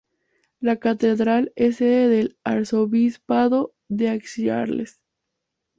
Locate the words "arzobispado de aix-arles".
2.43-4.99